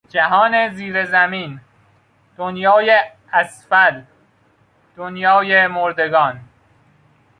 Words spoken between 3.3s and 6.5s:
اسفل، دنیای مردگان